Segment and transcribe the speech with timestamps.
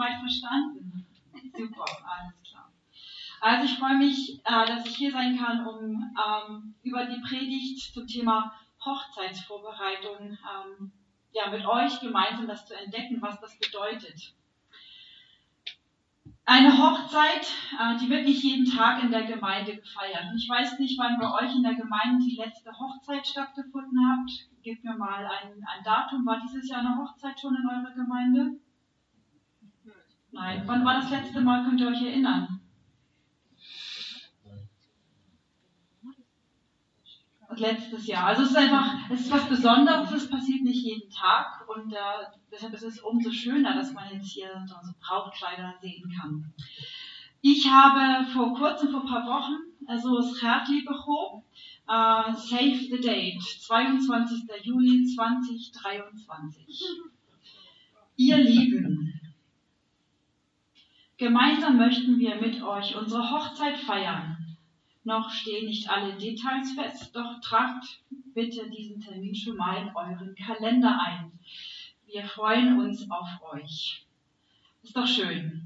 [0.00, 1.06] soweit verstanden?
[1.56, 2.72] Super, alles klar.
[3.40, 7.94] Also ich freue mich, äh, dass ich hier sein kann, um ähm, über die Predigt
[7.94, 8.52] zum Thema
[8.84, 10.92] Hochzeitsvorbereitung ähm,
[11.32, 14.34] ja, mit euch gemeinsam das zu entdecken, was das bedeutet.
[16.44, 17.46] Eine Hochzeit,
[17.78, 20.24] äh, die wird nicht jeden Tag in der Gemeinde gefeiert.
[20.36, 24.30] Ich weiß nicht, wann bei euch in der Gemeinde die letzte Hochzeit stattgefunden hat.
[24.62, 26.26] Gebt mir mal ein, ein Datum.
[26.26, 28.58] War dieses Jahr eine Hochzeit schon in eurer Gemeinde?
[30.32, 30.62] Nein.
[30.66, 31.64] Wann war das letzte Mal?
[31.64, 32.60] Könnt ihr euch erinnern?
[37.60, 38.26] letztes Jahr.
[38.26, 41.96] Also es ist einfach, es ist was Besonderes, es passiert nicht jeden Tag und äh,
[42.50, 46.52] deshalb ist es umso schöner, dass man jetzt hier so Brautkleider sehen kann.
[47.42, 51.42] Ich habe vor kurzem, vor ein paar Wochen, also das Hertli bekommen,
[51.88, 54.44] äh, Save the Date, 22.
[54.62, 56.84] Juli 2023.
[58.16, 59.19] Ihr Lieben,
[61.20, 64.40] gemeinsam möchten wir mit euch unsere Hochzeit feiern
[65.04, 68.00] noch stehen nicht alle Details fest, doch tragt
[68.34, 71.32] bitte diesen Termin schon mal in euren Kalender ein.
[72.06, 74.04] Wir freuen uns auf euch.
[74.82, 75.62] Ist doch schön.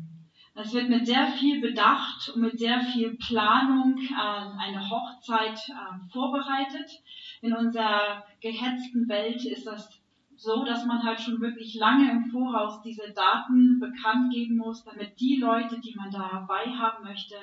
[0.55, 6.11] Es wird mit sehr viel Bedacht und mit sehr viel Planung äh, eine Hochzeit äh,
[6.13, 7.03] vorbereitet.
[7.41, 10.01] In unserer gehetzten Welt ist das
[10.37, 15.19] so, dass man halt schon wirklich lange im Voraus diese Daten bekannt geben muss, damit
[15.21, 17.37] die Leute, die man dabei haben möchte,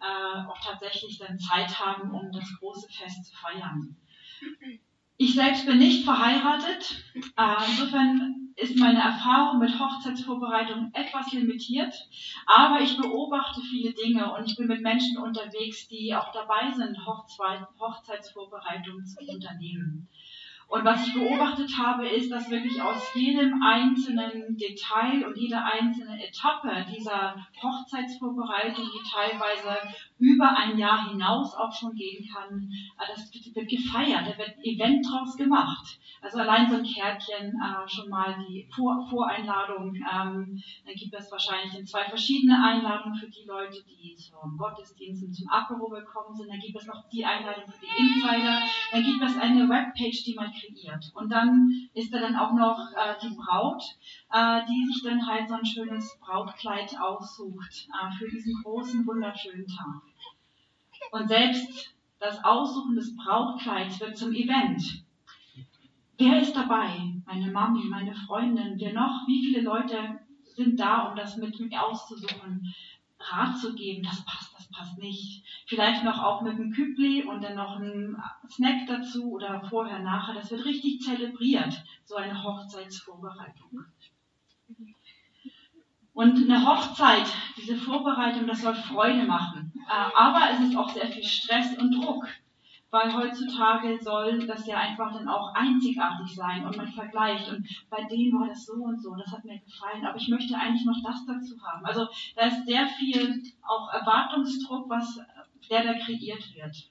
[0.00, 3.96] äh, auch tatsächlich dann Zeit haben, um das große Fest zu feiern.
[5.16, 7.04] Ich selbst bin nicht verheiratet.
[7.36, 11.94] Äh, insofern ist meine Erfahrung mit Hochzeitsvorbereitung etwas limitiert,
[12.46, 16.98] aber ich beobachte viele Dinge und ich bin mit Menschen unterwegs, die auch dabei sind,
[17.06, 20.08] Hochzeitsvorbereitungen zu unternehmen.
[20.68, 26.22] Und was ich beobachtet habe, ist, dass wirklich aus jedem einzelnen Detail und jeder einzelne
[26.22, 29.78] Etappe dieser Hochzeitsvorbereitung, die teilweise
[30.18, 34.64] über ein Jahr hinaus auch schon gehen kann, äh, das wird gefeiert, da wird ein
[34.64, 35.98] Event draus gemacht.
[36.20, 41.30] Also allein so ein Kärtchen, äh, schon mal die Vor Voreinladung, ähm, dann gibt es
[41.30, 46.48] wahrscheinlich zwei verschiedene Einladungen für die Leute, die zum Gottesdienst und zum Apero gekommen sind,
[46.50, 50.34] dann gibt es noch die Einladung für die Insider, dann gibt es eine Webpage, die
[50.34, 51.12] man kreiert.
[51.14, 53.82] Und dann ist da dann auch noch äh, die Braut,
[54.32, 59.66] äh, die sich dann halt so ein schönes Brautkleid aussucht äh, für diesen großen, wunderschönen
[59.66, 60.02] Tag.
[61.12, 65.04] Und selbst das Aussuchen des Brautkleids wird zum Event.
[66.18, 67.14] Wer ist dabei?
[67.26, 69.26] Meine Mami, meine Freundin, wer noch?
[69.28, 70.18] Wie viele Leute
[70.56, 72.74] sind da, um das mit mir auszusuchen?
[73.20, 75.44] Rat zu geben, das passt, das passt nicht.
[75.66, 78.16] Vielleicht noch auch mit einem Kübli und dann noch ein
[78.48, 80.34] Snack dazu oder vorher, nachher.
[80.34, 83.84] Das wird richtig zelebriert, so eine Hochzeitsvorbereitung.
[86.14, 89.72] Und eine Hochzeit, diese Vorbereitung, das soll Freude machen.
[89.88, 92.26] Äh, aber es ist auch sehr viel Stress und Druck
[92.90, 98.04] weil heutzutage soll das ja einfach dann auch einzigartig sein und man vergleicht und bei
[98.04, 101.02] dem war das so und so, das hat mir gefallen, aber ich möchte eigentlich noch
[101.04, 101.84] das dazu haben.
[101.84, 105.20] Also da ist sehr viel auch Erwartungsdruck, was
[105.70, 106.88] der da kreiert wird.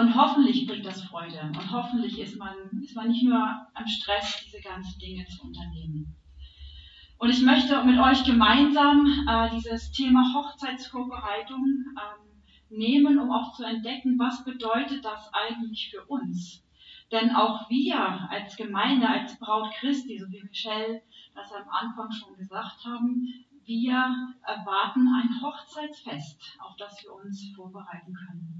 [0.00, 3.36] Und hoffentlich bringt das Freude und hoffentlich ist man, ist man nicht nur
[3.74, 6.16] am Stress, diese ganzen Dinge zu unternehmen.
[7.18, 13.62] Und ich möchte mit euch gemeinsam äh, dieses Thema Hochzeitsvorbereitung ähm, nehmen, um auch zu
[13.62, 16.64] entdecken, was bedeutet das eigentlich für uns.
[17.12, 18.00] Denn auch wir
[18.30, 21.02] als Gemeinde, als Braut Christi, so wie Michelle
[21.34, 23.26] das am Anfang schon gesagt haben,
[23.66, 28.59] wir erwarten ein Hochzeitsfest, auf das wir uns vorbereiten können.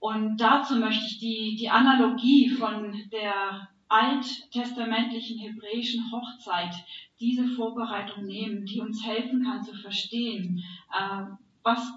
[0.00, 6.74] Und dazu möchte ich die, die Analogie von der alttestamentlichen hebräischen Hochzeit,
[7.20, 11.22] diese Vorbereitung nehmen, die uns helfen kann zu verstehen, äh,
[11.62, 11.92] was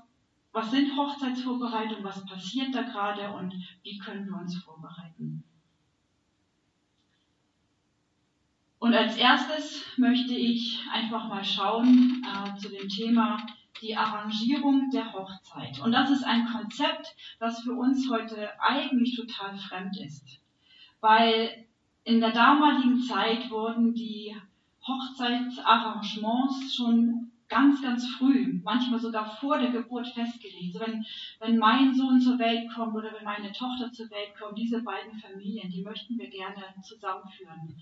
[0.53, 3.53] was sind Hochzeitsvorbereitungen, was passiert da gerade und
[3.84, 5.44] wie können wir uns vorbereiten.
[8.79, 13.45] Und als erstes möchte ich einfach mal schauen äh, zu dem Thema
[13.81, 15.79] die Arrangierung der Hochzeit.
[15.79, 20.39] Und das ist ein Konzept, das für uns heute eigentlich total fremd ist.
[21.00, 21.65] Weil
[22.03, 24.35] in der damaligen Zeit wurden die
[24.85, 30.73] Hochzeitsarrangements schon ganz, ganz früh, manchmal sogar vor der Geburt festgelegt.
[30.73, 31.06] Also wenn,
[31.39, 35.19] wenn mein Sohn zur Welt kommt oder wenn meine Tochter zur Welt kommt, diese beiden
[35.19, 37.75] Familien, die möchten wir gerne zusammenführen.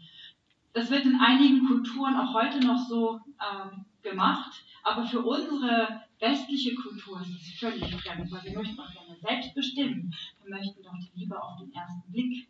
[0.74, 6.75] Das wird in einigen Kulturen auch heute noch so ähm, gemacht, aber für unsere westliche
[6.75, 10.13] Kultur ist es völlig fremd, weil wir möchten doch gerne selbst bestimmen.
[10.44, 12.48] Wir möchten doch die Liebe auf den ersten Blick.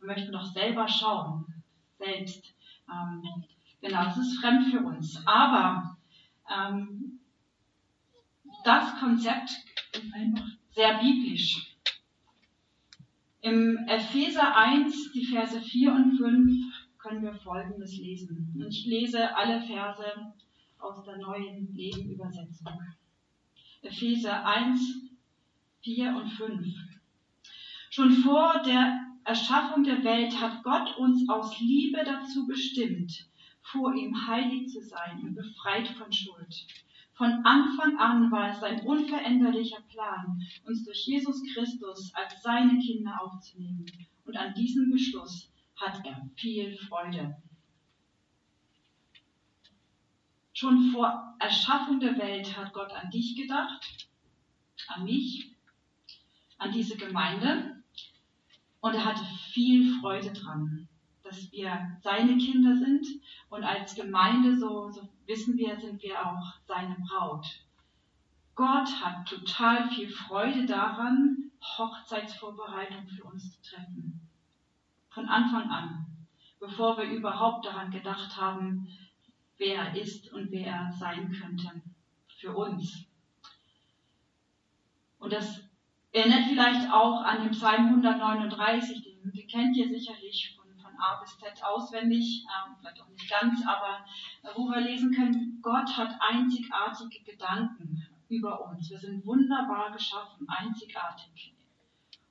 [0.00, 1.46] Wir möchten doch selber schauen,
[1.98, 2.54] selbst.
[2.90, 3.44] Ähm,
[3.80, 5.26] Genau, das ist fremd für uns.
[5.26, 5.96] Aber
[6.50, 7.20] ähm,
[8.64, 9.50] das Konzept
[9.92, 11.76] ist einfach sehr biblisch.
[13.40, 16.69] Im Epheser 1, die Verse 4 und 5,
[17.02, 18.52] können wir Folgendes lesen.
[18.54, 20.32] Und ich lese alle Verse
[20.78, 22.72] aus der neuen Lebenübersetzung.
[23.82, 24.80] Epheser 1,
[25.82, 26.66] 4 und 5.
[27.90, 33.26] Schon vor der Erschaffung der Welt hat Gott uns aus Liebe dazu bestimmt,
[33.62, 36.66] vor ihm heilig zu sein und befreit von Schuld.
[37.14, 43.20] Von Anfang an war es sein unveränderlicher Plan, uns durch Jesus Christus als seine Kinder
[43.22, 43.84] aufzunehmen.
[44.24, 45.50] Und an diesem Beschluss
[45.80, 47.36] hat er viel Freude.
[50.52, 54.08] Schon vor Erschaffung der Welt hat Gott an dich gedacht,
[54.88, 55.56] an mich,
[56.58, 57.82] an diese Gemeinde.
[58.80, 60.88] Und er hatte viel Freude dran,
[61.22, 63.06] dass wir seine Kinder sind.
[63.48, 67.46] Und als Gemeinde, so, so wissen wir, sind wir auch seine Braut.
[68.54, 74.29] Gott hat total viel Freude daran, Hochzeitsvorbereitung für uns zu treffen.
[75.10, 76.06] Von Anfang an,
[76.58, 78.88] bevor wir überhaupt daran gedacht haben,
[79.58, 81.82] wer er ist und wer er sein könnte
[82.38, 83.06] für uns.
[85.18, 85.62] Und das
[86.12, 91.20] erinnert vielleicht auch an den Psalm 139, den, den kennt ihr sicherlich von, von A
[91.20, 94.04] bis Z auswendig, ähm, vielleicht auch nicht ganz, aber
[94.42, 98.90] äh, wo wir lesen können, Gott hat einzigartige Gedanken über uns.
[98.90, 101.54] Wir sind wunderbar geschaffen, einzigartig.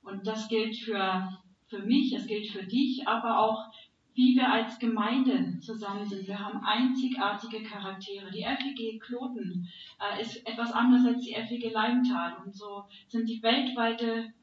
[0.02, 1.38] Und das gilt für,
[1.70, 3.72] für mich, es gilt für dich, aber auch
[4.14, 6.26] wie wir als Gemeinde zusammen sind.
[6.26, 8.30] Wir haben einzigartige Charaktere.
[8.30, 9.68] Die FEG Kloten
[10.00, 12.36] äh, ist etwas anders als die FEG Leimtal.
[12.44, 14.34] Und so sind die weltweite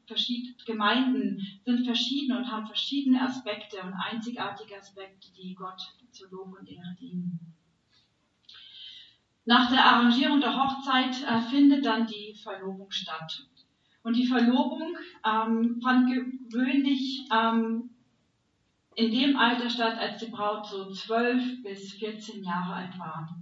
[0.64, 5.80] Gemeinden sind verschieden und haben verschiedene Aspekte und einzigartige Aspekte, die Gott
[6.10, 7.38] zur Lob und Ehre dienen.
[9.44, 13.46] Nach der Arrangierung der Hochzeit äh, findet dann die Verlobung statt.
[14.08, 17.90] Und die Verlobung ähm, fand gewöhnlich ähm,
[18.94, 23.36] in dem Alter statt, als die Braut so 12 bis 14 Jahre alt war.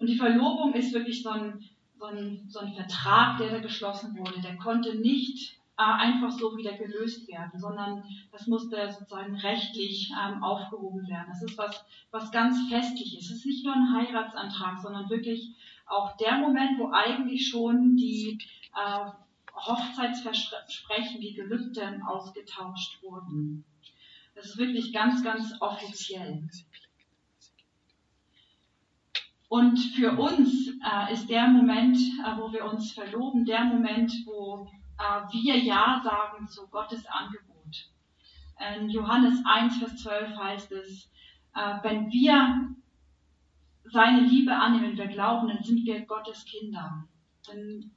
[0.00, 1.62] Und die Verlobung ist wirklich so ein,
[2.00, 4.40] so ein, so ein Vertrag, der da geschlossen wurde.
[4.40, 8.02] Der konnte nicht äh, einfach so wieder gelöst werden, sondern
[8.32, 11.28] das musste sozusagen rechtlich ähm, aufgehoben werden.
[11.28, 13.26] Das ist was, was ganz Festliches.
[13.26, 15.54] Es ist nicht nur ein Heiratsantrag, sondern wirklich
[15.86, 18.36] auch der Moment, wo eigentlich schon die
[18.74, 19.10] äh,
[19.54, 23.64] Hochzeitsversprechen, die Gelübden ausgetauscht wurden.
[24.34, 26.48] Das ist wirklich ganz, ganz offiziell.
[29.48, 34.66] Und für uns äh, ist der Moment, äh, wo wir uns verloben, der Moment, wo
[34.98, 37.52] äh, wir Ja sagen zu Gottes Angebot.
[38.74, 41.10] In Johannes 1, Vers 12 heißt es,
[41.54, 42.74] äh, wenn wir
[43.84, 47.06] seine Liebe annehmen, wir glauben, dann sind wir Gottes Kinder.
[47.46, 47.90] Dann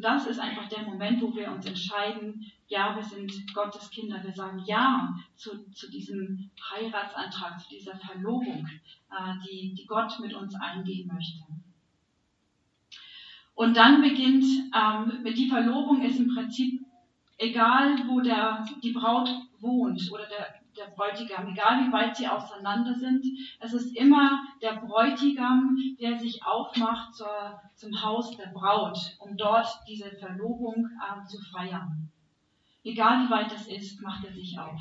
[0.00, 4.22] das ist einfach der Moment, wo wir uns entscheiden, ja, wir sind Gottes Kinder.
[4.22, 8.68] Wir sagen Ja zu, zu diesem Heiratsantrag, zu dieser Verlobung,
[9.10, 11.40] äh, die, die Gott mit uns eingehen möchte.
[13.54, 14.44] Und dann beginnt,
[14.74, 16.84] ähm, die Verlobung ist im Prinzip
[17.38, 19.28] egal, wo der, die Braut
[19.60, 23.24] wohnt oder der, der Bräutigam, egal wie weit sie auseinander sind.
[23.60, 29.66] Es ist immer der Bräutigam, der sich aufmacht zur, zum Haus der Braut, um dort
[29.88, 32.10] diese Verlobung äh, zu feiern.
[32.84, 34.80] Egal wie weit es ist, macht er sich auf.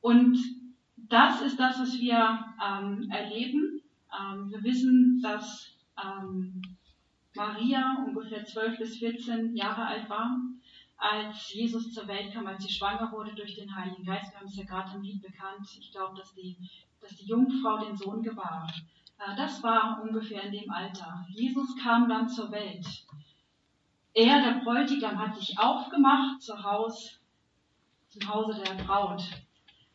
[0.00, 0.38] Und
[0.96, 3.82] das ist das, was wir ähm, erleben.
[4.12, 5.70] Ähm, wir wissen, dass
[6.02, 6.62] ähm,
[7.34, 10.38] Maria ungefähr 12 bis 14 Jahre alt war
[10.96, 14.32] als Jesus zur Welt kam, als sie schwanger wurde durch den Heiligen Geist.
[14.32, 15.68] Wir haben es ja gerade im Lied bekannt.
[15.78, 16.56] Ich glaube, dass die,
[17.00, 18.72] dass die Jungfrau den Sohn gebar.
[19.18, 21.26] Äh, das war ungefähr in dem Alter.
[21.28, 22.86] Jesus kam dann zur Welt.
[24.14, 27.18] Er, der Bräutigam, hat sich aufgemacht zu Haus,
[28.08, 29.22] zum Hause der Braut,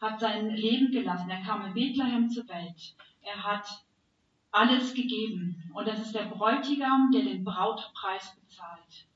[0.01, 1.29] hat sein Leben gelassen.
[1.29, 2.95] Er kam in Bethlehem zur Welt.
[3.21, 3.85] Er hat
[4.51, 5.71] alles gegeben.
[5.73, 9.08] Und das ist der Bräutigam, der den Brautpreis bezahlt.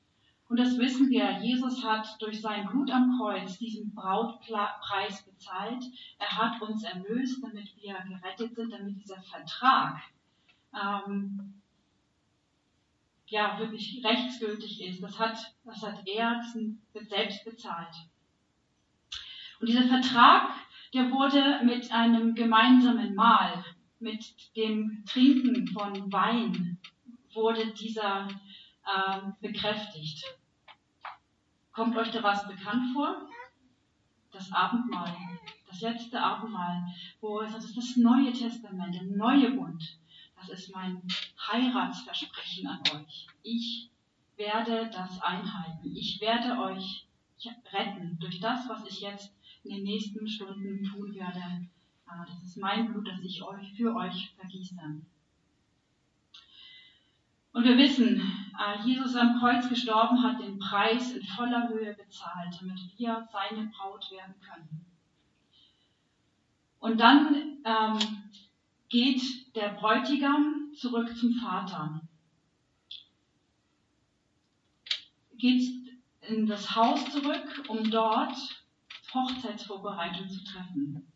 [0.53, 5.83] Und das wissen wir, Jesus hat durch sein Blut am Kreuz diesen Brautpreis bezahlt.
[6.19, 9.99] Er hat uns erlöst, damit wir gerettet sind, damit dieser Vertrag
[10.79, 11.55] ähm,
[13.25, 15.01] ja wirklich rechtsgültig ist.
[15.01, 16.39] Das hat, das hat er
[16.93, 17.95] selbst bezahlt.
[19.59, 20.51] Und dieser Vertrag,
[20.93, 23.65] der wurde mit einem gemeinsamen Mahl,
[23.99, 26.77] mit dem Trinken von Wein,
[27.33, 28.27] wurde dieser
[28.85, 30.23] ähm, bekräftigt.
[31.73, 33.27] Kommt euch da was bekannt vor?
[34.31, 35.15] Das Abendmahl,
[35.67, 36.85] das letzte Abendmahl,
[37.19, 39.97] wo es das ist das Neue Testament, der neue Bund.
[40.37, 41.01] Das ist mein
[41.51, 43.27] Heiratsversprechen an euch.
[43.41, 43.89] Ich
[44.35, 45.95] werde das einhalten.
[45.95, 47.07] Ich werde euch
[47.71, 51.67] retten durch das, was ich jetzt in den nächsten Stunden tun werde.
[52.05, 54.75] Ah, das ist mein Blut, das ich euch für euch vergieße.
[57.53, 58.19] Und wir wissen,
[58.59, 63.67] äh, Jesus am Kreuz gestorben hat den Preis in voller Höhe bezahlt, damit wir seine
[63.67, 64.85] Braut werden können.
[66.79, 67.99] Und dann ähm,
[68.89, 72.01] geht der Bräutigam zurück zum Vater.
[75.37, 75.63] Geht
[76.27, 78.35] in das Haus zurück, um dort
[79.13, 81.11] Hochzeitsvorbereitung zu treffen.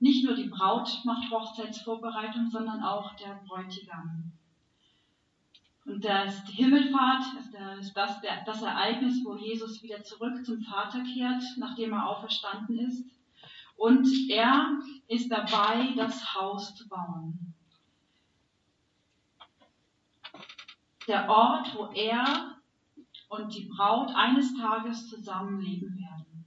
[0.00, 4.33] Nicht nur die Braut macht Hochzeitsvorbereitung, sondern auch der Bräutigam.
[5.84, 11.42] Und das, die Himmelfahrt ist das, das Ereignis, wo Jesus wieder zurück zum Vater kehrt,
[11.58, 13.04] nachdem er auferstanden ist.
[13.76, 17.54] Und er ist dabei, das Haus zu bauen.
[21.06, 22.56] Der Ort, wo er
[23.28, 26.46] und die Braut eines Tages zusammenleben werden.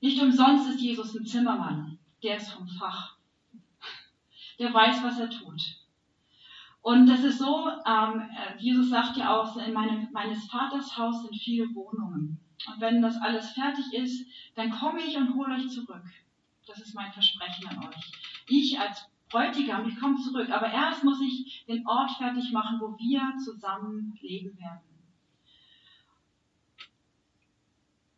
[0.00, 3.16] Nicht umsonst ist Jesus ein Zimmermann, der ist vom Fach.
[4.58, 5.83] Der weiß, was er tut.
[6.84, 11.34] Und das ist so, ähm, Jesus sagt ja auch, in meinem, meines Vaters Haus sind
[11.34, 12.38] viele Wohnungen.
[12.66, 16.04] Und wenn das alles fertig ist, dann komme ich und hole euch zurück.
[16.66, 18.12] Das ist mein Versprechen an euch.
[18.48, 20.50] Ich als Bräutigam, ich komme zurück.
[20.50, 24.82] Aber erst muss ich den Ort fertig machen, wo wir zusammen leben werden.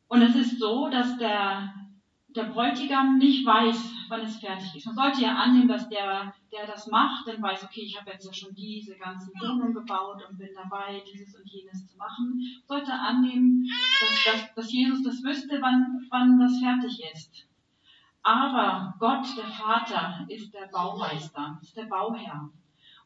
[0.08, 1.72] Und es ist so, dass der
[2.36, 4.86] der Bräutigam nicht weiß, wann es fertig ist.
[4.86, 8.26] Man sollte ja annehmen, dass der, der das macht, dann weiß, okay, ich habe jetzt
[8.26, 12.38] ja schon diese ganzen Wohnungen gebaut und bin dabei, dieses und jenes zu machen.
[12.58, 13.66] Man sollte annehmen,
[14.00, 17.46] dass, dass, dass Jesus das wüsste, wann, wann das fertig ist.
[18.22, 22.50] Aber Gott, der Vater, ist der Baumeister, ist der Bauherr.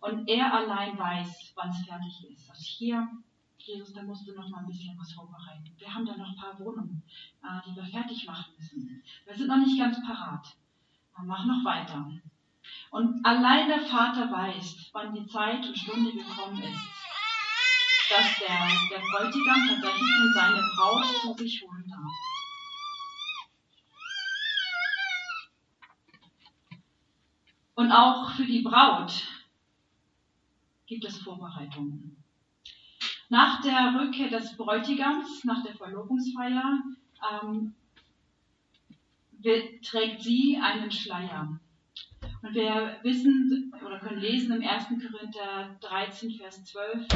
[0.00, 2.50] Und er allein weiß, wann es fertig ist.
[2.50, 3.06] Also hier
[3.72, 5.72] Jesus, da musst du noch mal ein bisschen was vorbereiten.
[5.78, 7.02] Wir haben da noch ein paar Wohnungen,
[7.42, 9.02] äh, die wir fertig machen müssen.
[9.24, 10.56] Wir sind noch nicht ganz parat.
[11.16, 12.10] Wir machen noch weiter.
[12.90, 16.88] Und allein der Vater weiß, wann die Zeit und Stunde gekommen ist,
[18.10, 22.12] dass der, der Bräutigam tatsächlich dann seine Braut zu sich holen darf.
[27.76, 29.26] Und auch für die Braut
[30.86, 32.19] gibt es Vorbereitungen.
[33.30, 36.82] Nach der Rückkehr des Bräutigams, nach der Verlobungsfeier,
[37.32, 37.74] ähm,
[39.84, 41.60] trägt sie einen Schleier.
[42.42, 44.88] Und wir wissen oder können lesen im 1.
[44.88, 47.06] Korinther 13, Vers 12,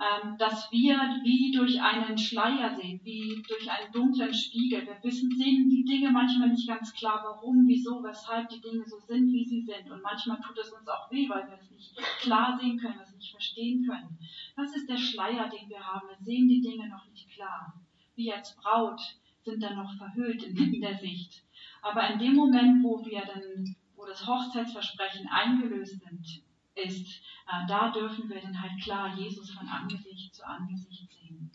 [0.00, 4.86] ähm, dass wir wie durch einen Schleier sehen, wie durch einen dunklen Spiegel.
[4.86, 8.98] Wir wissen, sehen die Dinge manchmal nicht ganz klar, warum, wieso, weshalb die Dinge so
[8.98, 9.90] sind, wie sie sind.
[9.90, 13.04] Und manchmal tut es uns auch weh, weil wir es nicht klar sehen können, wir
[13.04, 14.18] es nicht verstehen können.
[14.56, 16.08] Das ist der Schleier, den wir haben.
[16.08, 17.80] Wir sehen die Dinge noch nicht klar.
[18.16, 19.00] Wir als Braut
[19.44, 21.44] sind dann noch verhüllt in der Sicht.
[21.82, 26.43] Aber in dem Moment, wo wir dann, wo das Hochzeitsversprechen eingelöst sind,
[26.74, 27.06] ist,
[27.48, 31.50] äh, da dürfen wir dann halt klar Jesus von Angesicht zu Angesicht sehen.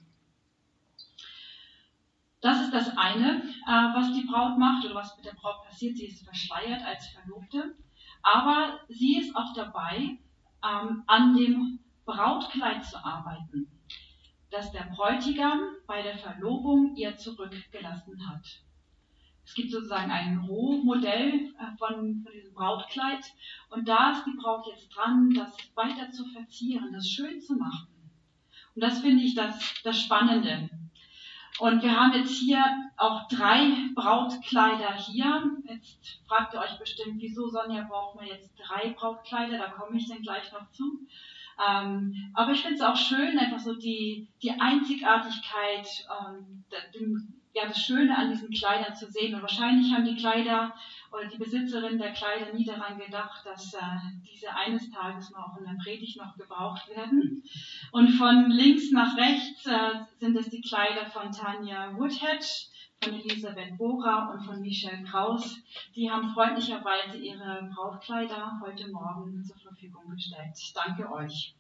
[2.42, 5.98] Das ist das eine, äh, was die Braut macht oder was mit der Braut passiert.
[5.98, 7.76] Sie ist verschleiert als Verlobte,
[8.22, 10.18] aber sie ist auch dabei,
[10.64, 13.68] ähm, an dem Brautkleid zu arbeiten,
[14.52, 18.64] das der Bräutigam bei der Verlobung ihr zurückgelassen hat.
[19.50, 23.26] Es gibt sozusagen ein Rohmodell äh, von, von diesem Brautkleid
[23.72, 27.88] und da ist die Braut jetzt dran, das weiter zu verzieren, das schön zu machen.
[28.76, 30.70] Und das finde ich das, das Spannende.
[31.58, 32.64] Und wir haben jetzt hier
[32.96, 35.44] auch drei Brautkleider hier.
[35.68, 39.58] Jetzt fragt ihr euch bestimmt, wieso Sonja braucht man jetzt drei Brautkleider?
[39.58, 41.08] Da komme ich dann gleich noch zu.
[41.68, 45.88] Ähm, aber ich finde es auch schön, einfach so die, die Einzigartigkeit,
[46.22, 46.64] ähm,
[46.94, 49.36] den, ja, das Schöne an diesen Kleidern zu sehen.
[49.36, 50.74] Und wahrscheinlich haben die Kleider
[51.12, 53.80] oder die Besitzerin der Kleider nie daran gedacht, dass äh,
[54.32, 57.44] diese eines Tages mal auch in der Predigt noch gebraucht werden.
[57.92, 62.46] Und von links nach rechts äh, sind es die Kleider von Tanja Woodhead,
[63.04, 65.58] von Elisabeth Bora und von Michelle Kraus.
[65.96, 70.56] Die haben freundlicherweise ihre Brautkleider heute Morgen zur Verfügung gestellt.
[70.76, 71.56] Danke euch.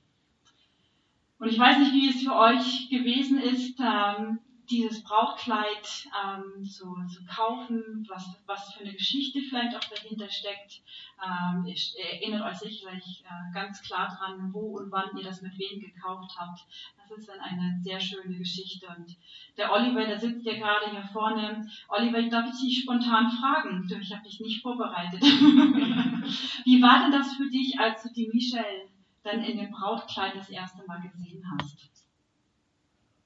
[1.40, 3.80] Und ich weiß nicht, wie es für euch gewesen ist.
[3.80, 4.40] Ähm,
[4.70, 10.82] dieses Brautkleid ähm, zu, zu kaufen, was, was für eine Geschichte vielleicht auch dahinter steckt.
[11.24, 11.76] Ähm, ihr
[12.12, 16.36] erinnert euch sicherlich äh, ganz klar dran, wo und wann ihr das mit wem gekauft
[16.38, 16.66] habt.
[16.98, 18.88] Das ist dann eine sehr schöne Geschichte.
[18.88, 19.18] Und
[19.58, 21.68] der Oliver, der sitzt ja gerade hier vorne.
[21.88, 23.90] Oliver, darf ich dich spontan fragen?
[24.02, 25.22] Ich habe dich nicht vorbereitet.
[26.66, 28.88] Wie war denn das für dich, als du die Michelle
[29.24, 31.90] dann in dem Brautkleid das erste Mal gesehen hast?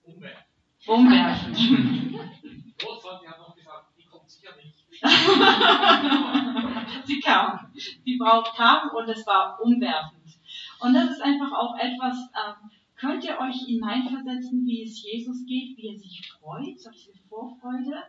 [0.04, 0.52] Umwerfen.
[0.86, 1.56] Umwerfen.
[7.06, 7.72] Sie kam.
[8.06, 10.38] Die Braut kam und es war umwerfend.
[10.80, 15.78] Und das ist einfach auch etwas, ähm, könnt ihr euch hineinversetzen, wie es Jesus geht,
[15.78, 17.92] wie er sich freut, so diese Vorfreude?
[17.92, 18.04] Ja,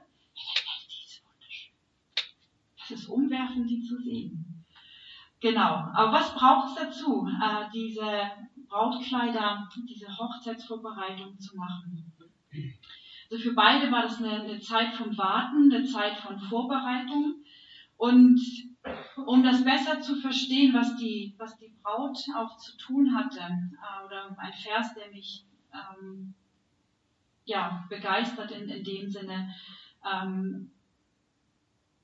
[0.89, 1.75] die ist wunderschön.
[2.79, 4.65] Das ist umwerfend, die zu sehen.
[5.41, 5.91] Genau.
[5.95, 8.31] Aber was braucht es dazu, äh, diese
[8.69, 12.14] Brautkleider, diese Hochzeitsvorbereitung zu machen?
[13.31, 17.37] Also für beide war das eine, eine Zeit vom Warten, eine Zeit von Vorbereitung.
[17.97, 18.41] Und
[19.17, 24.05] um das besser zu verstehen, was die, was die Braut auch zu tun hatte, äh,
[24.05, 26.35] oder ein Vers, der mich ähm,
[27.45, 29.55] ja, begeistert in, in dem Sinne,
[30.05, 30.71] ähm,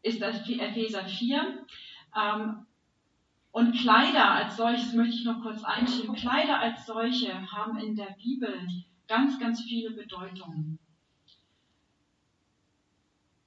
[0.03, 1.67] ist das Epheser 4.
[2.17, 2.67] Ähm,
[3.53, 6.15] und Kleider als solches möchte ich noch kurz einschieben.
[6.15, 8.67] Kleider als solche haben in der Bibel
[9.11, 10.79] ganz, ganz viele Bedeutungen.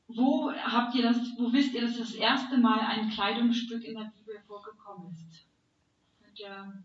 [0.07, 4.11] Wo habt ihr das, wo wisst ihr, dass das erste Mal ein Kleidungsstück in der
[4.13, 5.47] Bibel vorgekommen ist?
[6.21, 6.83] Könnt ihr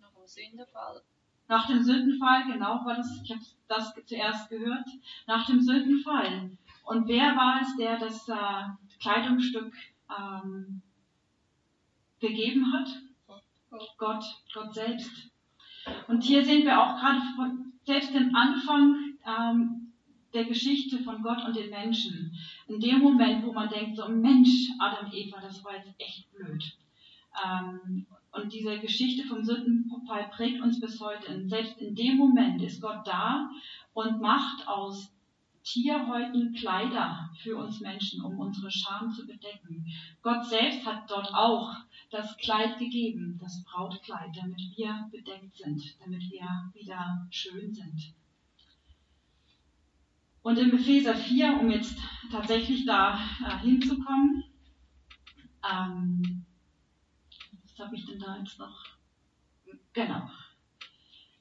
[0.00, 1.02] nach dem Sündenfall.
[1.46, 4.88] Nach dem Sündenfall, genau, war das, ich habe das zuerst gehört,
[5.28, 6.50] nach dem Sündenfall.
[6.84, 9.72] Und wer war es, der das äh, Kleidungsstück
[10.10, 10.82] ähm,
[12.18, 12.88] gegeben hat?
[13.98, 15.30] Gott, Gott selbst.
[16.08, 19.92] Und hier sehen wir auch gerade von, selbst den Anfang ähm,
[20.32, 22.32] der Geschichte von Gott und den Menschen.
[22.66, 26.76] In dem Moment, wo man denkt, so Mensch, Adam, Eva, das war jetzt echt blöd.
[27.44, 31.34] Ähm, und diese Geschichte vom Sündenfall prägt uns bis heute.
[31.34, 33.48] Und selbst in dem Moment ist Gott da
[33.92, 35.13] und macht aus
[35.64, 39.86] Tierhäuten Kleider für uns Menschen, um unsere Scham zu bedecken.
[40.22, 41.74] Gott selbst hat dort auch
[42.10, 48.14] das Kleid gegeben, das Brautkleid, damit wir bedeckt sind, damit wir wieder schön sind.
[50.42, 51.98] Und im Epheser 4, um jetzt
[52.30, 54.44] tatsächlich da äh, hinzukommen,
[55.72, 56.44] ähm,
[57.62, 58.84] was habe ich denn da jetzt noch?
[59.94, 60.28] Genau.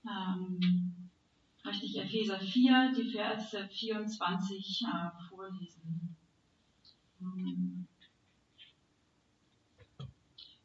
[0.07, 1.02] Ähm,
[1.63, 6.15] möchte ich Epheser 4, die Verse 24 äh, vorlesen.
[7.21, 7.87] Ähm,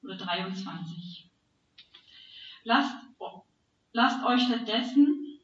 [0.03, 1.31] oder 23.
[2.65, 2.97] Lasst,
[3.93, 5.39] lasst euch stattdessen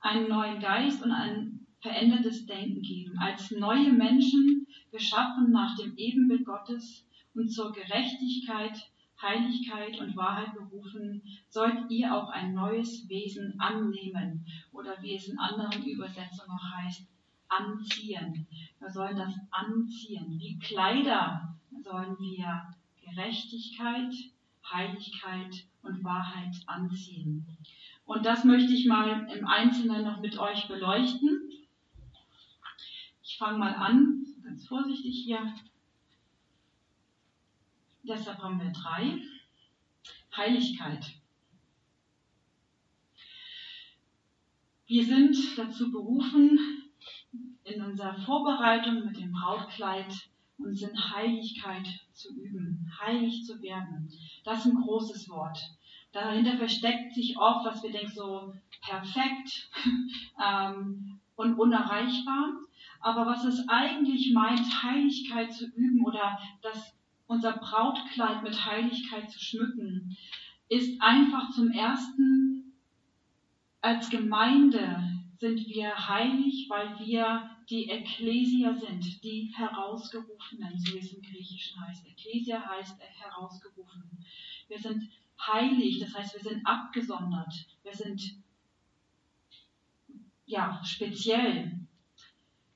[0.00, 6.44] einen neuen Geist und ein verändertes Denken geben, als neue Menschen geschaffen nach dem Ebenbild
[6.44, 14.46] Gottes und zur Gerechtigkeit, Heiligkeit und Wahrheit berufen, sollt ihr auch ein neues Wesen annehmen
[14.72, 17.06] oder wie es in anderen Übersetzungen auch heißt,
[17.48, 18.46] anziehen.
[18.78, 20.38] Wir sollen das anziehen.
[20.38, 22.74] Wie Kleider sollen wir
[23.04, 24.12] Gerechtigkeit,
[24.70, 27.46] Heiligkeit und Wahrheit anziehen.
[28.04, 31.50] Und das möchte ich mal im Einzelnen noch mit euch beleuchten.
[33.22, 35.54] Ich fange mal an, ganz vorsichtig hier.
[38.08, 39.18] Deshalb haben wir drei.
[40.36, 41.04] Heiligkeit.
[44.86, 46.58] Wir sind dazu berufen,
[47.64, 54.10] in unserer Vorbereitung mit dem Brautkleid uns in Heiligkeit zu üben, heilig zu werden.
[54.44, 55.58] Das ist ein großes Wort.
[56.12, 59.68] Dahinter versteckt sich oft, was wir denken, so perfekt
[60.42, 62.52] ähm, und unerreichbar.
[63.00, 66.95] Aber was es eigentlich meint, Heiligkeit zu üben oder das,
[67.26, 70.16] unser Brautkleid mit Heiligkeit zu schmücken,
[70.68, 72.74] ist einfach zum ersten
[73.80, 81.12] als Gemeinde sind wir heilig, weil wir die Ekklesia sind, die Herausgerufenen, so wie es
[81.12, 82.06] im Griechischen heißt.
[82.06, 84.02] Ekklesia heißt herausgerufen.
[84.68, 85.08] Wir sind
[85.38, 87.52] heilig, das heißt, wir sind abgesondert.
[87.82, 88.36] Wir sind
[90.46, 91.85] ja speziell.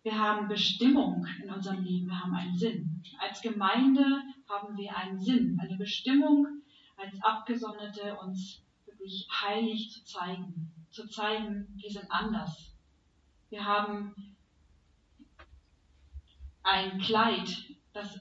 [0.03, 3.03] Wir haben Bestimmung in unserem Leben, wir haben einen Sinn.
[3.19, 6.63] Als Gemeinde haben wir einen Sinn, eine Bestimmung,
[6.97, 12.75] als Abgesonderte uns wirklich heilig zu zeigen, zu zeigen, wir sind anders.
[13.51, 14.15] Wir haben
[16.63, 17.49] ein Kleid,
[17.93, 18.21] das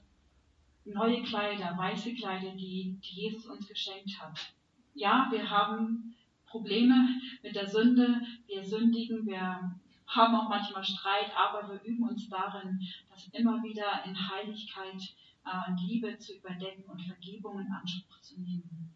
[0.84, 4.52] neue Kleider, weiße Kleider, die, die Jesus uns geschenkt hat.
[4.94, 6.14] Ja, wir haben
[6.46, 9.78] Probleme mit der Sünde, wir sündigen, wir
[10.10, 15.70] haben auch manchmal Streit, aber wir üben uns darin, das immer wieder in Heiligkeit äh,
[15.70, 18.94] und Liebe zu überdecken und Vergebung in Anspruch zu nehmen.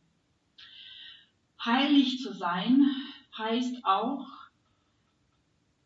[1.65, 2.85] Heilig zu sein
[3.39, 4.27] heißt auch,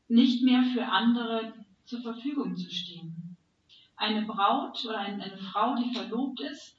[0.08, 1.52] nicht mehr für andere
[1.84, 3.36] zur Verfügung zu stehen.
[3.96, 6.76] Eine Braut oder eine Frau, die verlobt ist,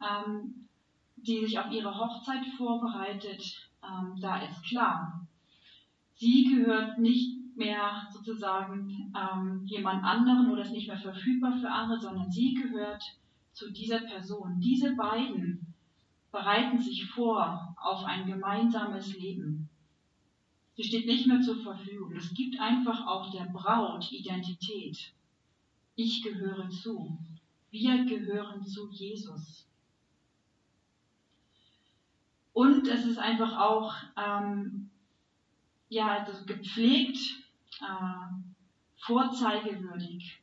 [0.00, 0.68] ähm,
[1.16, 5.26] die sich auf ihre Hochzeit vorbereitet, ähm, da ist klar,
[6.14, 12.00] sie gehört nicht mehr sozusagen ähm, jemand anderen oder ist nicht mehr verfügbar für andere,
[12.00, 13.02] sondern sie gehört
[13.52, 14.60] zu dieser Person.
[14.60, 15.74] Diese beiden
[16.30, 19.68] bereiten sich vor auf ein gemeinsames Leben.
[20.76, 22.12] Sie steht nicht mehr zur Verfügung.
[22.14, 25.12] Es gibt einfach auch der Braut Identität.
[25.96, 27.18] Ich gehöre zu.
[27.70, 29.66] Wir gehören zu Jesus.
[32.52, 34.88] Und es ist einfach auch ähm,
[35.88, 37.18] ja, also gepflegt,
[37.80, 38.48] äh,
[38.98, 40.40] vorzeigewürdig.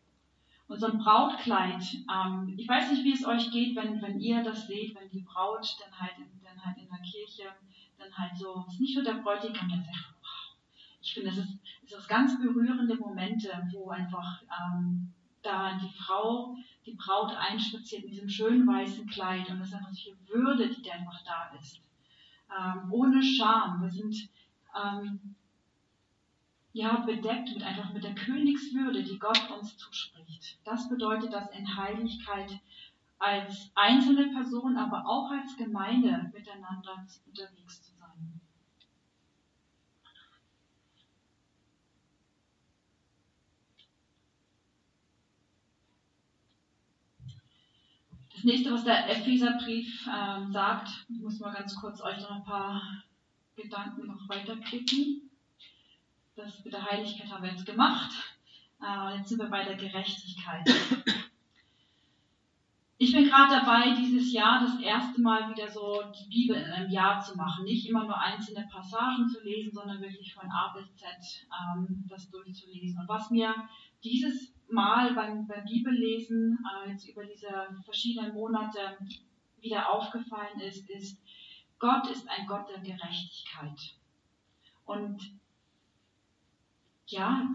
[0.67, 4.95] Unser Brautkleid, ähm, ich weiß nicht, wie es euch geht, wenn, wenn ihr das seht,
[4.95, 7.43] wenn die Braut dann halt, in, dann halt in der Kirche
[7.98, 10.56] dann halt so, es ist nicht nur der Bräutigam, der sagt, wow.
[11.02, 16.93] Ich finde, es ist, ist ganz berührende Momente, wo einfach ähm, da die Frau, die
[16.93, 20.91] Braut einspaziert in diesem schönen weißen Kleid und es ist einfach so viel Würde, die
[20.91, 21.82] einfach da ist.
[22.50, 23.82] Ähm, ohne Scham.
[23.82, 24.30] Wir sind
[24.76, 25.36] ähm,
[26.76, 30.60] ja, bedeckt mit einfach mit der Königswürde, die Gott uns zuspricht.
[30.66, 32.60] Das bedeutet das in Heiligkeit
[33.18, 38.42] als einzelne Person, aber auch als Gemeinde miteinander unterwegs zu sein.
[48.34, 52.44] Das nächste, was der Epheserbrief äh, sagt, ich muss mal ganz kurz euch noch ein
[52.44, 52.82] paar
[53.56, 55.32] Gedanken noch weiterklicken.
[56.36, 58.12] Das mit der Heiligkeit haben wir jetzt gemacht.
[58.82, 60.69] Äh, jetzt sind wir bei der Gerechtigkeit.
[62.98, 66.89] Ich bin gerade dabei, dieses Jahr das erste Mal wieder so die Bibel in einem
[66.89, 67.65] Jahr zu machen.
[67.65, 71.10] Nicht immer nur einzelne Passagen zu lesen, sondern wirklich von A bis Z
[71.52, 73.00] ähm, das durchzulesen.
[73.02, 73.54] Und was mir
[74.02, 78.98] dieses Mal beim, beim Bibellesen äh, jetzt über diese verschiedenen Monate
[79.60, 81.21] wieder aufgefallen ist, ist,
[81.80, 83.98] Gott ist ein Gott der Gerechtigkeit.
[84.86, 85.38] Und
[87.08, 87.48] ja,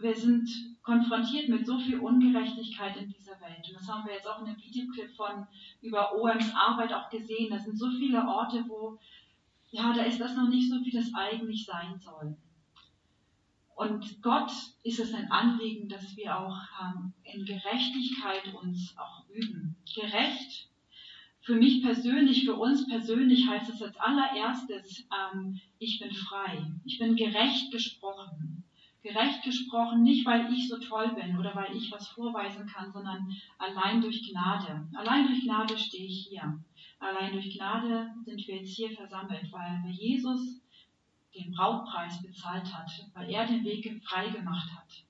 [0.00, 0.48] wir sind
[0.82, 3.68] konfrontiert mit so viel Ungerechtigkeit in dieser Welt.
[3.68, 5.46] Und das haben wir jetzt auch in dem Videoclip von
[5.82, 7.50] über OMs Arbeit auch gesehen.
[7.50, 8.98] Das sind so viele Orte, wo,
[9.70, 12.36] ja, da ist das noch nicht so, wie das eigentlich sein soll.
[13.74, 14.50] Und Gott
[14.82, 19.76] ist es ein Anliegen, dass wir auch ähm, in Gerechtigkeit uns auch üben.
[19.94, 20.68] Gerecht
[21.48, 26.62] für mich persönlich, für uns persönlich heißt es als allererstes, ähm, ich bin frei.
[26.84, 28.57] Ich bin gerecht gesprochen.
[29.02, 33.30] Gerecht gesprochen, nicht weil ich so toll bin oder weil ich was vorweisen kann, sondern
[33.58, 34.88] allein durch Gnade.
[34.94, 36.58] Allein durch Gnade stehe ich hier.
[36.98, 40.60] Allein durch Gnade sind wir jetzt hier versammelt, weil Jesus
[41.34, 45.04] den Brautpreis bezahlt hat, weil er den Weg frei gemacht hat.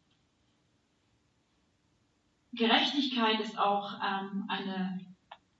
[2.53, 5.01] Gerechtigkeit ist auch ähm, eine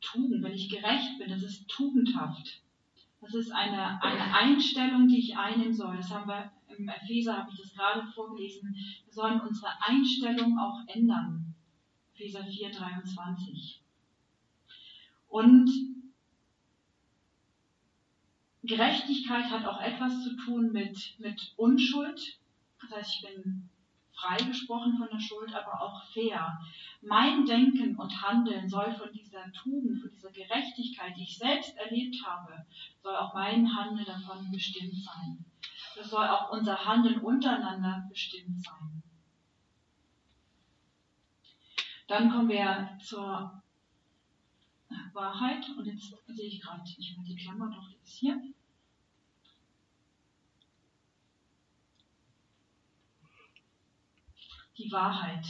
[0.01, 2.61] Tugend, wenn ich gerecht bin, das ist tugendhaft.
[3.21, 5.97] Das ist eine, eine Einstellung, die ich einnehmen soll.
[5.97, 8.75] Das haben wir im Epheser, habe ich das gerade vorgelesen.
[9.05, 11.55] Wir sollen unsere Einstellung auch ändern.
[12.15, 13.83] Epheser 4, 23.
[15.29, 15.71] Und
[18.63, 22.39] Gerechtigkeit hat auch etwas zu tun mit, mit Unschuld.
[22.81, 23.69] Das heißt, ich bin
[24.13, 26.59] freigesprochen von der Schuld, aber auch fair.
[27.01, 32.17] Mein Denken und Handeln soll von dieser Tugend, von dieser Gerechtigkeit, die ich selbst erlebt
[32.27, 32.67] habe,
[33.03, 35.45] soll auch mein Handeln davon bestimmt sein.
[35.97, 39.03] Das soll auch unser Handeln untereinander bestimmt sein.
[42.07, 43.63] Dann kommen wir zur
[45.13, 48.41] Wahrheit und jetzt sehe ich gerade nicht mehr die Klammer, doch die ist hier.
[54.79, 55.45] die Wahrheit.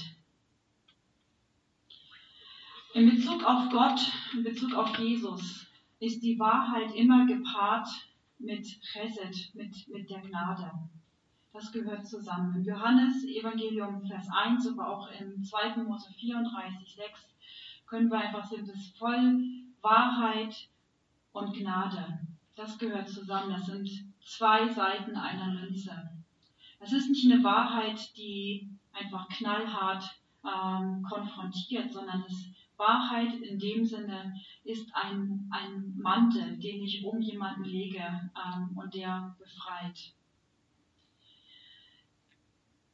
[2.94, 4.00] In Bezug auf Gott,
[4.32, 5.66] in Bezug auf Jesus,
[6.00, 7.88] ist die Wahrheit immer gepaart
[8.38, 10.70] mit Chesed, mit, mit der Gnade.
[11.52, 12.54] Das gehört zusammen.
[12.56, 15.76] Im Johannes Evangelium Vers 1, aber auch im 2.
[15.82, 17.34] Mose 34, 6
[17.86, 19.42] können wir einfach sehen, das ist voll
[19.80, 20.68] Wahrheit
[21.32, 22.20] und Gnade.
[22.54, 23.50] Das gehört zusammen.
[23.50, 23.88] Das sind
[24.20, 26.10] zwei Seiten einer Münze.
[26.80, 32.46] Es ist nicht eine Wahrheit, die einfach knallhart ähm, konfrontiert, sondern das
[32.76, 38.94] Wahrheit in dem Sinne ist ein, ein Mantel, den ich um jemanden lege ähm, und
[38.94, 40.12] der befreit.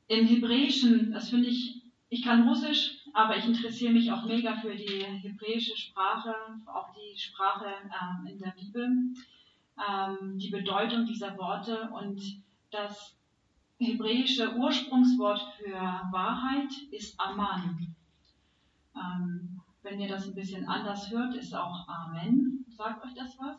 [0.09, 4.75] Im Hebräischen, das finde ich, ich kann Russisch, aber ich interessiere mich auch mega für
[4.75, 6.35] die hebräische Sprache,
[6.67, 8.89] auch die Sprache ähm, in der Bibel,
[9.79, 12.21] ähm, die Bedeutung dieser Worte und
[12.71, 13.17] das
[13.79, 17.95] hebräische Ursprungswort für Wahrheit ist Aman.
[18.95, 22.65] Ähm, wenn ihr das ein bisschen anders hört, ist auch Amen.
[22.69, 23.57] Sagt euch das was?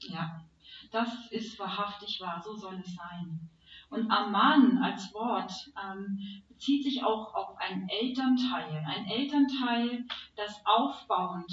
[0.00, 0.44] Ja,
[0.90, 3.50] das ist wahrhaftig wahr, so soll es sein.
[3.90, 8.84] Und Aman als Wort ähm, bezieht sich auch auf einen Elternteil.
[8.86, 11.52] Ein Elternteil, das aufbauend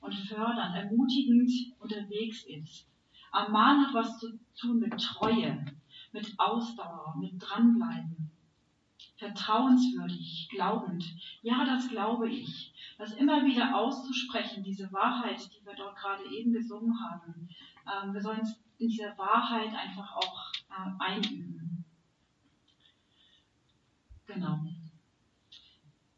[0.00, 2.86] und fördernd, ermutigend unterwegs ist.
[3.32, 5.64] Aman hat was zu tun mit Treue,
[6.12, 8.30] mit Ausdauer, mit Dranbleiben.
[9.16, 11.04] Vertrauenswürdig, glaubend.
[11.42, 12.72] Ja, das glaube ich.
[12.98, 17.48] Das immer wieder auszusprechen, diese Wahrheit, die wir dort gerade eben gesungen haben.
[17.86, 21.84] Ähm, wir sollen es in dieser Wahrheit einfach auch äh, einüben.
[24.26, 24.60] Genau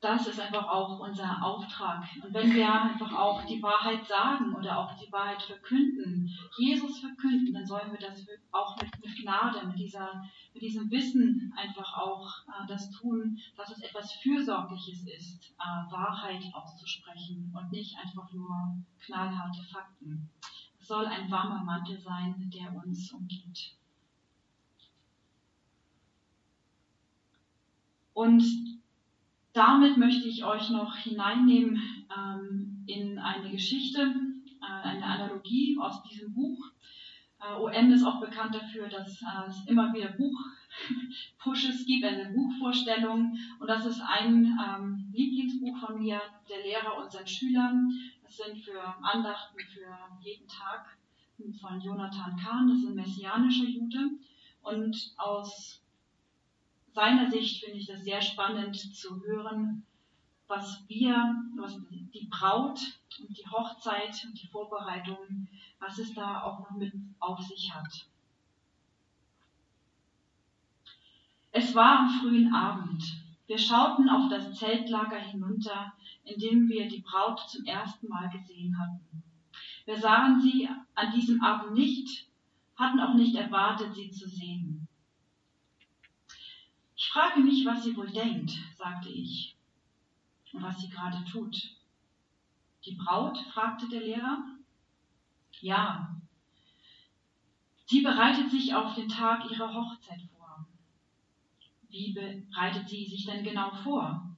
[0.01, 2.05] das ist einfach auch unser Auftrag.
[2.23, 7.53] Und wenn wir einfach auch die Wahrheit sagen oder auch die Wahrheit verkünden, Jesus verkünden,
[7.53, 12.31] dann sollen wir das auch mit, mit Gnade, mit, dieser, mit diesem Wissen einfach auch
[12.49, 18.79] äh, das tun, dass es etwas Fürsorgliches ist, äh, Wahrheit auszusprechen und nicht einfach nur
[19.05, 20.31] knallharte Fakten.
[20.81, 23.77] Es soll ein warmer Mantel sein, der uns umgibt.
[28.15, 28.43] Und
[29.53, 34.15] damit möchte ich euch noch hineinnehmen ähm, in eine Geschichte,
[34.63, 36.59] äh, eine Analogie aus diesem Buch.
[37.41, 43.37] Äh, OM ist auch bekannt dafür, dass äh, es immer wieder Buchpushes gibt, eine Buchvorstellung.
[43.59, 47.91] Und das ist ein ähm, Lieblingsbuch von mir, der Lehrer unseren Schülern.
[48.23, 50.97] Das sind für Andachten für jeden Tag
[51.61, 52.69] von Jonathan Kahn.
[52.69, 54.11] Das ist ein messianischer Jude.
[54.63, 55.80] Und aus
[56.93, 59.85] seiner Sicht finde ich das sehr spannend zu hören,
[60.49, 61.15] was wir,
[61.57, 61.79] was
[62.13, 62.81] die Braut
[63.21, 65.49] und die Hochzeit und die Vorbereitung,
[65.79, 68.07] was es da auch noch mit auf sich hat.
[71.53, 73.03] Es war am frühen Abend.
[73.47, 75.93] Wir schauten auf das Zeltlager hinunter,
[76.25, 79.23] in dem wir die Braut zum ersten Mal gesehen hatten.
[79.85, 82.29] Wir sahen sie an diesem Abend nicht,
[82.77, 84.87] hatten auch nicht erwartet, sie zu sehen.
[87.01, 89.57] Ich frage mich, was sie wohl denkt, sagte ich,
[90.53, 91.57] und was sie gerade tut.
[92.85, 93.39] Die Braut?
[93.55, 94.45] fragte der Lehrer.
[95.63, 96.15] Ja.
[97.87, 100.67] Sie bereitet sich auf den Tag ihrer Hochzeit vor.
[101.89, 104.37] Wie bereitet sie sich denn genau vor?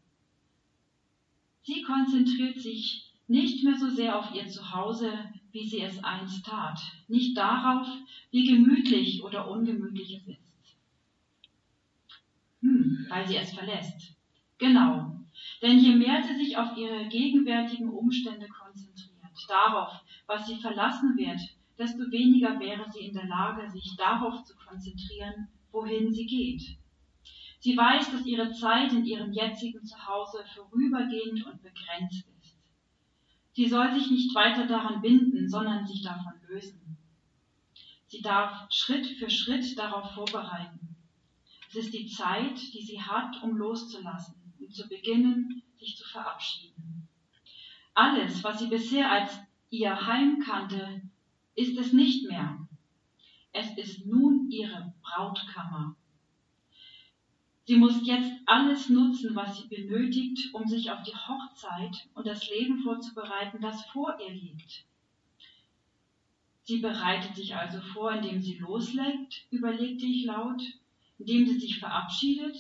[1.63, 5.13] Sie konzentriert sich nicht mehr so sehr auf ihr Zuhause,
[5.51, 7.89] wie sie es einst tat, nicht darauf,
[8.31, 10.52] wie gemütlich oder ungemütlich es ist.
[12.63, 14.15] Hm, weil sie es verlässt.
[14.59, 15.17] Genau.
[15.61, 19.13] Denn je mehr sie sich auf ihre gegenwärtigen Umstände konzentriert,
[19.49, 19.93] darauf,
[20.27, 21.41] was sie verlassen wird,
[21.79, 26.63] desto weniger wäre sie in der Lage, sich darauf zu konzentrieren, wohin sie geht.
[27.61, 32.59] Sie weiß, dass ihre Zeit in ihrem jetzigen Zuhause vorübergehend und begrenzt ist.
[33.53, 36.97] Sie soll sich nicht weiter daran binden, sondern sich davon lösen.
[38.07, 40.92] Sie darf Schritt für Schritt darauf vorbereiten.
[41.73, 47.09] Es ist die Zeit, die sie hat, um loszulassen, um zu beginnen, sich zu verabschieden.
[47.95, 49.39] Alles, was sie bisher als
[49.71, 51.01] ihr Heim kannte,
[51.55, 52.69] ist es nicht mehr.
[53.53, 55.97] Es ist nun ihre Brautkammer.
[57.65, 62.51] Sie muss jetzt alles nutzen, was sie benötigt, um sich auf die Hochzeit und das
[62.51, 64.85] Leben vorzubereiten, das vor ihr liegt.
[66.65, 70.61] Sie bereitet sich also vor, indem sie loslegt, überlegte ich laut,
[71.23, 72.57] indem sie sich verabschiedet?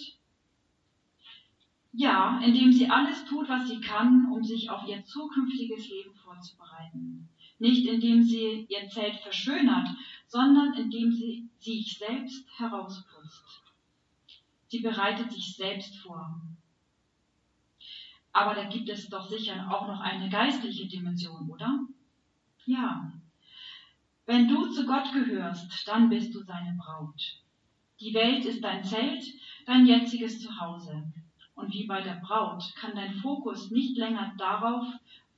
[1.93, 7.29] Ja, indem sie alles tut, was sie kann, um sich auf ihr zukünftiges Leben vorzubereiten.
[7.59, 9.89] Nicht indem sie ihr Zelt verschönert,
[10.27, 13.63] sondern indem sie sich selbst herausputzt.
[14.69, 16.41] Sie bereitet sich selbst vor.
[18.33, 21.81] Aber da gibt es doch sicher auch noch eine geistliche Dimension, oder?
[22.65, 23.13] Ja.
[24.25, 27.43] Wenn du zu Gott gehörst, dann bist du seine Braut.
[28.03, 29.23] Die Welt ist dein Zelt,
[29.65, 31.05] dein jetziges Zuhause.
[31.55, 34.85] Und wie bei der Braut kann dein Fokus nicht länger darauf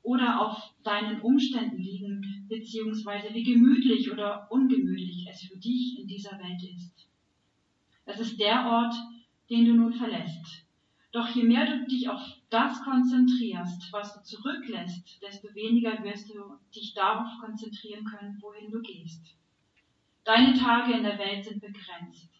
[0.03, 6.38] oder auf deinen Umständen liegen, beziehungsweise wie gemütlich oder ungemütlich es für dich in dieser
[6.38, 7.07] Welt ist.
[8.07, 8.94] Es ist der Ort,
[9.50, 10.64] den du nun verlässt.
[11.12, 16.57] Doch je mehr du dich auf das konzentrierst, was du zurücklässt, desto weniger wirst du
[16.74, 19.37] dich darauf konzentrieren können, wohin du gehst.
[20.24, 22.31] Deine Tage in der Welt sind begrenzt.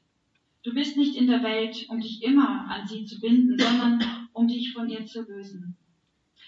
[0.64, 4.48] Du bist nicht in der Welt, um dich immer an sie zu binden, sondern um
[4.48, 5.77] dich von ihr zu lösen.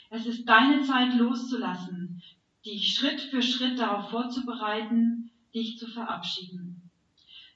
[0.09, 2.23] Es ist deine Zeit loszulassen,
[2.65, 6.91] dich Schritt für Schritt darauf vorzubereiten, dich zu verabschieden.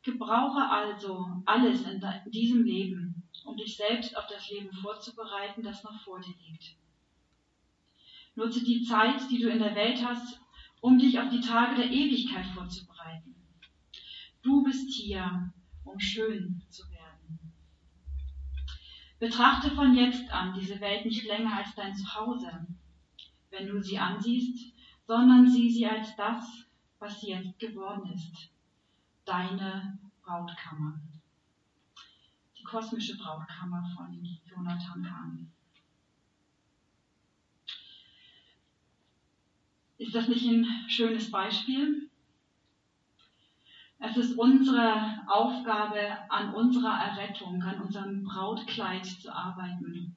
[0.02, 5.98] Gebrauche also alles in diesem Leben, um dich selbst auf das Leben vorzubereiten, das noch
[6.02, 6.76] vor dir liegt.
[8.34, 10.38] Nutze die Zeit, die du in der Welt hast,
[10.82, 13.34] um dich auf die Tage der Ewigkeit vorzubereiten.
[14.42, 15.52] Du bist hier,
[15.92, 17.38] um schön zu werden.
[19.18, 22.66] Betrachte von jetzt an diese Welt nicht länger als dein Zuhause,
[23.50, 24.72] wenn du sie ansiehst,
[25.06, 26.66] sondern sieh sie als das,
[26.98, 28.50] was sie jetzt geworden ist,
[29.24, 31.00] deine Brautkammer.
[32.56, 35.52] Die kosmische Brautkammer von Jonathan Kahn.
[39.98, 42.09] Ist das nicht ein schönes Beispiel?
[44.02, 50.16] Es ist unsere Aufgabe, an unserer Errettung, an unserem Brautkleid zu arbeiten.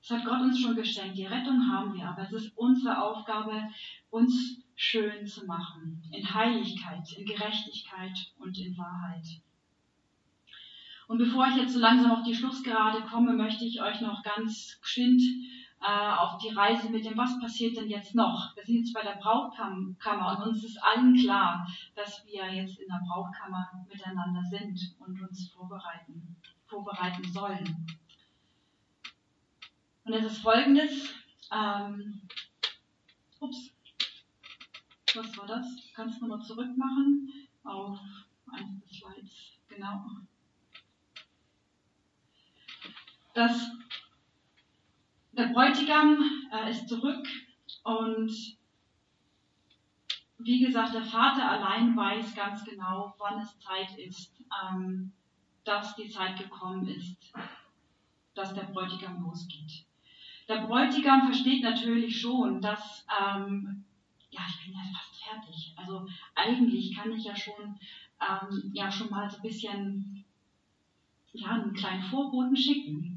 [0.00, 1.18] Das hat Gott uns schon geschenkt.
[1.18, 3.68] Die Rettung haben wir, aber es ist unsere Aufgabe,
[4.08, 6.02] uns schön zu machen.
[6.12, 9.26] In Heiligkeit, in Gerechtigkeit und in Wahrheit.
[11.06, 14.78] Und bevor ich jetzt so langsam auf die Schlussgerade komme, möchte ich euch noch ganz
[14.80, 15.22] geschwind
[15.84, 18.56] äh, auf die Reise mit dem, was passiert denn jetzt noch?
[18.56, 22.88] Wir sind jetzt bei der Brautkammer und uns ist allen klar, dass wir jetzt in
[22.88, 27.86] der Brautkammer miteinander sind und uns vorbereiten, vorbereiten sollen.
[30.04, 31.12] Und es ist folgendes,
[31.52, 32.22] ähm,
[33.40, 33.70] ups,
[35.14, 35.66] was war das?
[35.94, 37.30] Kannst du nochmal zurück machen
[37.62, 37.98] auf
[38.52, 40.06] eins der Slides, genau.
[43.34, 43.70] Das
[45.36, 46.18] der Bräutigam
[46.52, 47.26] äh, ist zurück
[47.82, 48.30] und
[50.38, 55.12] wie gesagt, der Vater allein weiß ganz genau, wann es Zeit ist, ähm,
[55.64, 57.16] dass die Zeit gekommen ist,
[58.34, 59.84] dass der Bräutigam losgeht.
[60.48, 63.84] Der Bräutigam versteht natürlich schon, dass, ähm,
[64.30, 65.72] ja, ich bin ja fast fertig.
[65.76, 67.78] Also eigentlich kann ich ja schon,
[68.20, 70.24] ähm, ja, schon mal so ein bisschen,
[71.32, 73.13] ja, einen kleinen Vorboten schicken.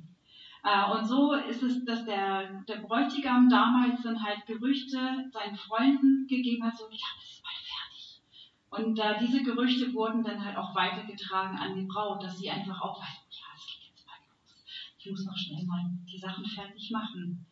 [0.64, 6.28] Äh, und so ist es, dass der, der Bräutigam damals dann halt Gerüchte seinen Freunden
[6.28, 8.22] gegeben hat, so, ja, das ist bald fertig.
[8.70, 12.82] Und äh, diese Gerüchte wurden dann halt auch weitergetragen an die Braut, dass sie einfach
[12.82, 14.64] auch weiß, ja, es geht jetzt bald los.
[14.98, 17.46] Ich muss noch schnell mal die Sachen fertig machen.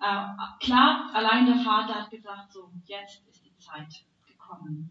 [0.00, 0.26] Äh,
[0.60, 4.90] klar, allein der Vater hat gesagt, so, jetzt ist die Zeit gekommen.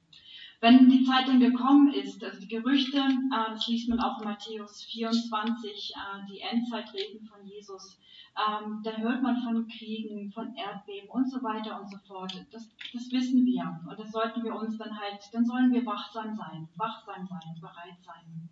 [0.62, 4.28] Wenn die Zeit dann gekommen ist, also die Gerüchte, äh, das liest man auch in
[4.28, 7.98] Matthäus 24, äh, die Endzeitreden von Jesus,
[8.36, 12.34] ähm, dann hört man von Kriegen, von Erdbeben und so weiter und so fort.
[12.52, 16.36] Das, das wissen wir und das sollten wir uns dann halt, dann sollen wir wachsam
[16.36, 18.50] sein, wachsam sein, bereit sein.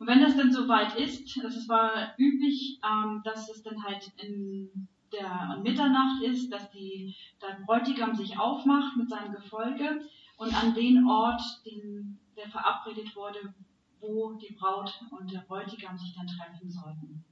[0.00, 4.10] Und wenn das dann soweit ist, also es war üblich, ähm, dass es dann halt
[4.22, 10.00] in der Mitternacht ist, dass die, der Bräutigam sich aufmacht mit seinem Gefolge
[10.38, 13.54] und an den Ort, den, der verabredet wurde,
[14.00, 17.24] wo die Braut und der Bräutigam sich dann treffen sollten.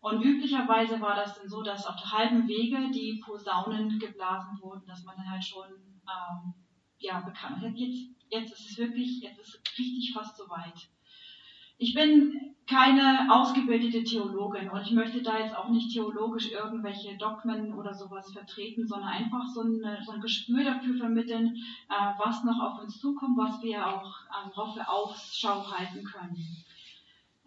[0.00, 4.86] Und üblicherweise war das dann so, dass auf der halben Wege die Posaunen geblasen wurden,
[4.86, 6.54] dass man dann halt schon ähm,
[6.98, 7.76] ja, bekannt hat.
[7.76, 10.88] Jetzt, jetzt ist es wirklich, jetzt ist es richtig fast soweit.
[11.78, 17.72] Ich bin keine ausgebildete Theologin und ich möchte da jetzt auch nicht theologisch irgendwelche Dogmen
[17.72, 21.56] oder sowas vertreten, sondern einfach so, eine, so ein Gespür dafür vermitteln,
[21.88, 26.36] äh, was noch auf uns zukommt, was wir auch, ähm, worauf wir Ausschau halten können.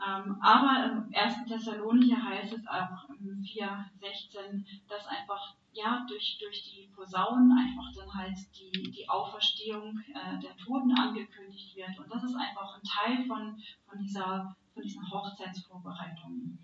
[0.06, 1.46] Ähm, aber im 1.
[1.48, 8.14] Thessalonicher heißt es auch im 4,16, dass einfach ja, durch, durch die Posaunen einfach dann
[8.14, 11.98] halt die, die Auferstehung äh, der Toten angekündigt wird.
[12.00, 16.60] Und das ist einfach ein Teil von, von, dieser, von diesen Hochzeitsvorbereitungen.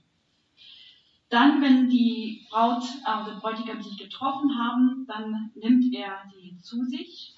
[1.29, 6.83] Dann, wenn die Braut äh, und Bräutigam sich getroffen haben, dann nimmt er sie zu
[6.83, 7.35] sich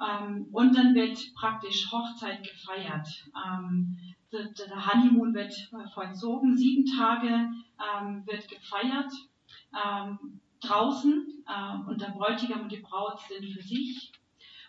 [0.00, 3.08] ähm, und dann wird praktisch Hochzeit gefeiert.
[3.34, 3.98] Ähm,
[4.32, 5.54] der, Honeymoon wird
[5.94, 9.12] vollzogen, sieben Tage ähm, wird gefeiert.
[9.74, 14.12] Ähm, draußen äh, und der Bräutigam und die Braut sind für sich.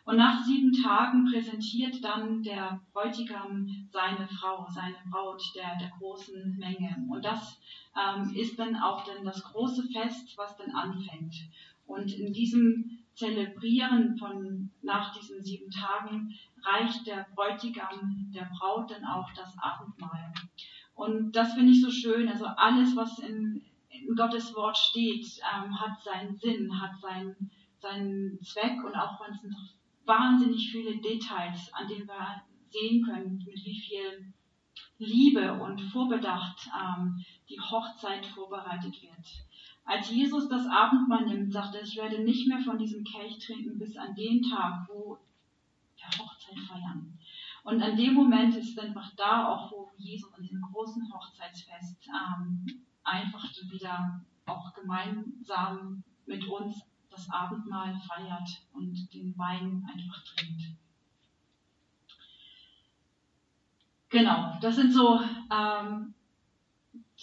[0.05, 6.57] Und nach sieben Tagen präsentiert dann der Bräutigam seine Frau, seine Braut der, der großen
[6.57, 7.07] Menge.
[7.09, 7.57] Und das
[7.95, 11.35] ähm, ist dann auch dann das große Fest, was dann anfängt.
[11.85, 16.33] Und in diesem Zelebrieren von nach diesen sieben Tagen
[16.63, 20.33] reicht der Bräutigam der Braut dann auch das Abendmahl.
[20.95, 22.27] Und das finde ich so schön.
[22.27, 28.39] Also alles, was in, in Gottes Wort steht, ähm, hat seinen Sinn, hat seinen, seinen
[28.41, 29.73] Zweck und auch noch
[30.05, 34.33] wahnsinnig viele Details, an denen wir sehen können, mit wie viel
[34.97, 39.45] Liebe und vorbedacht ähm, die Hochzeit vorbereitet wird.
[39.85, 43.77] Als Jesus das Abendmahl nimmt, sagt er, ich werde nicht mehr von diesem Kelch trinken
[43.77, 45.17] bis an den Tag, wo
[45.95, 47.17] wir Hochzeit feiern.
[47.63, 52.65] Und an dem Moment ist einfach da auch, wo Jesus an diesem großen Hochzeitsfest ähm,
[53.03, 60.75] einfach wieder auch gemeinsam mit uns das Abendmahl feiert und den Wein einfach trinkt.
[64.09, 65.19] Genau, das sind so,
[65.51, 66.13] ähm,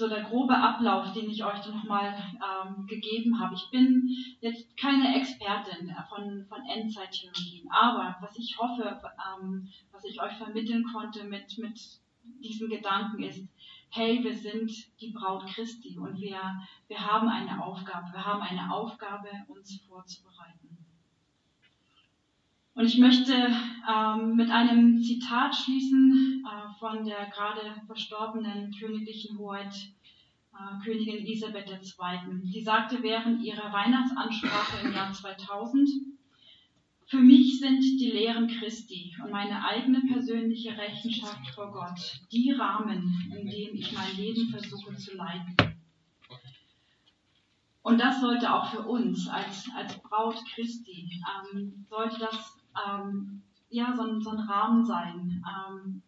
[0.01, 3.55] so der grobe Ablauf, den ich euch nochmal ähm, gegeben habe.
[3.55, 4.09] Ich bin
[4.41, 10.85] jetzt keine Expertin von, von Endzeittheologien, aber was ich hoffe, ähm, was ich euch vermitteln
[10.91, 11.79] konnte mit, mit
[12.43, 13.47] diesen Gedanken ist,
[13.91, 14.71] hey, wir sind
[15.03, 16.41] die Braut Christi und wir,
[16.89, 18.11] wir haben eine Aufgabe.
[18.13, 20.79] Wir haben eine Aufgabe, uns vorzubereiten.
[22.75, 29.75] Und ich möchte ähm, mit einem Zitat schließen äh, von der gerade verstorbenen königlichen Hoheit,
[30.55, 32.41] äh, Königin Elisabeth II.
[32.45, 35.89] Die sagte während ihrer Weihnachtsansprache im Jahr 2000,
[37.07, 43.33] für mich sind die Lehren Christi und meine eigene persönliche Rechenschaft vor Gott die Rahmen,
[43.37, 45.57] in denen ich mein Leben versuche zu leiten.
[47.83, 51.11] Und das sollte auch für uns als, als Braut Christi,
[51.53, 56.03] ähm, sollte das ähm, ja, so, ein, so ein Rahmen sein, ähm,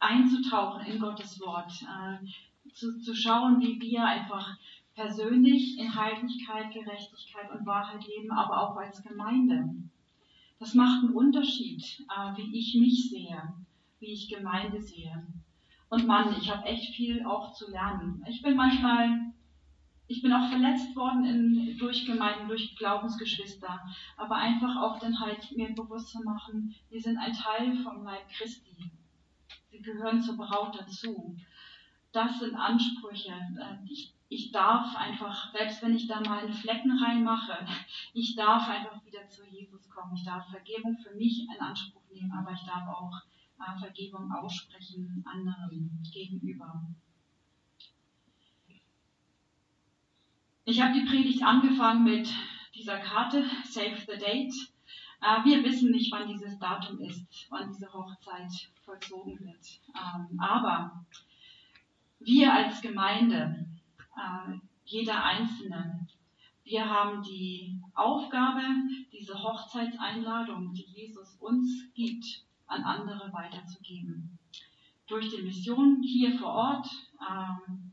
[0.00, 4.56] einzutauchen in Gottes Wort, äh, zu, zu schauen, wie wir einfach
[4.94, 9.74] persönlich in Heiligkeit, Gerechtigkeit und Wahrheit leben, aber auch als Gemeinde.
[10.58, 13.54] Das macht einen Unterschied, äh, wie ich mich sehe,
[14.00, 15.26] wie ich Gemeinde sehe.
[15.88, 18.24] Und Mann, ich habe echt viel auch zu lernen.
[18.28, 19.27] Ich bin manchmal,
[20.08, 23.78] ich bin auch verletzt worden in, durch Gemeinden, durch Glaubensgeschwister,
[24.16, 28.26] aber einfach auch dann halt mir bewusst zu machen, wir sind ein Teil vom Leib
[28.30, 28.90] Christi.
[29.70, 31.36] Wir gehören zur Braut dazu.
[32.12, 33.34] Das sind Ansprüche,
[33.86, 37.66] ich, ich darf einfach, selbst wenn ich da mal einen Flecken reinmache,
[38.14, 40.14] ich darf einfach wieder zu Jesus kommen.
[40.14, 43.12] Ich darf Vergebung für mich in Anspruch nehmen, aber ich darf auch
[43.60, 46.82] äh, Vergebung aussprechen anderen gegenüber.
[50.70, 52.28] Ich habe die Predigt angefangen mit
[52.74, 54.52] dieser Karte, Save the Date.
[55.22, 58.52] Äh, wir wissen nicht, wann dieses Datum ist, wann diese Hochzeit
[58.84, 59.80] vollzogen wird.
[59.96, 61.06] Ähm, aber
[62.20, 63.66] wir als Gemeinde,
[64.14, 66.06] äh, jeder Einzelne.
[66.64, 68.60] Wir haben die Aufgabe,
[69.10, 74.38] diese Hochzeitseinladung, die Jesus uns gibt, an andere weiterzugeben.
[75.06, 76.88] Durch die Mission hier vor Ort,
[77.26, 77.87] ähm,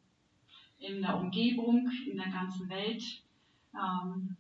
[0.88, 3.04] in der Umgebung, in der ganzen Welt.
[3.74, 4.38] Ähm,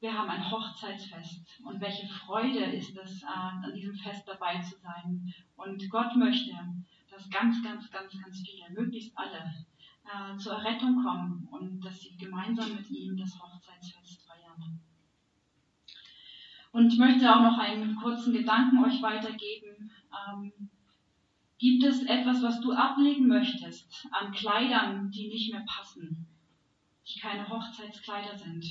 [0.00, 4.76] wir haben ein Hochzeitsfest und welche Freude ist es, äh, an diesem Fest dabei zu
[4.78, 5.34] sein.
[5.56, 6.52] Und Gott möchte,
[7.10, 9.54] dass ganz, ganz, ganz, ganz viele, möglichst alle,
[10.04, 14.80] äh, zur Errettung kommen und dass sie gemeinsam mit ihm das Hochzeitsfest feiern.
[16.72, 19.90] Und ich möchte auch noch einen kurzen Gedanken euch weitergeben.
[20.12, 20.52] Ähm,
[21.58, 26.26] gibt es etwas, was du ablegen möchtest an Kleidern, die nicht mehr passen,
[27.06, 28.64] die keine Hochzeitskleider sind?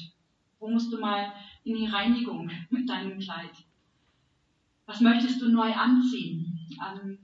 [0.60, 1.34] Wo musst du mal
[1.64, 3.66] in die Reinigung mit deinem Kleid?
[4.86, 7.18] Was möchtest du neu anziehen an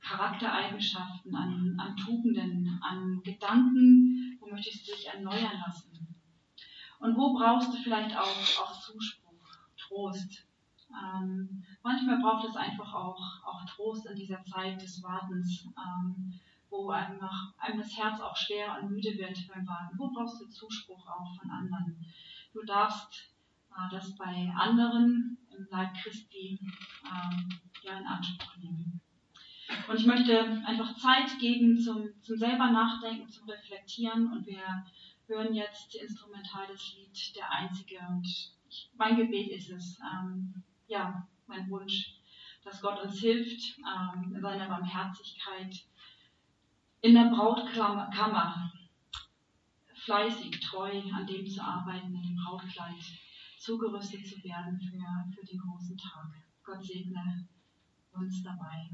[0.00, 6.14] Charaktereigenschaften, an, an Tugenden, an Gedanken, wo möchtest du dich erneuern lassen?
[7.00, 10.46] Und wo brauchst du vielleicht auch, auch Zuspruch, Trost?
[10.90, 16.34] Ähm, manchmal braucht es einfach auch, auch Trost in dieser Zeit des Wartens, ähm,
[16.70, 19.98] wo einfach einem das Herz auch schwer und müde wird beim Warten.
[19.98, 22.04] Wo brauchst du Zuspruch auch von anderen?
[22.52, 23.32] Du darfst
[23.70, 26.58] äh, das bei anderen im Leib Christi
[27.04, 27.48] ähm,
[27.82, 29.00] ja in Anspruch nehmen.
[29.86, 34.32] Und ich möchte einfach Zeit geben zum, zum selber Nachdenken, zum Reflektieren.
[34.32, 34.84] Und wir
[35.26, 37.98] hören jetzt instrumental das Lied Der Einzige.
[38.08, 42.14] Und ich, mein Gebet ist es, ähm, ja, mein Wunsch,
[42.64, 45.74] dass Gott uns hilft, ähm, in seiner Barmherzigkeit
[47.00, 48.72] in der Brautkammer
[49.94, 53.02] fleißig, treu an dem zu arbeiten, in dem Brautkleid
[53.58, 54.98] zugerüstet zu werden für,
[55.34, 56.32] für den großen Tag.
[56.64, 57.46] Gott segne
[58.12, 58.86] uns dabei.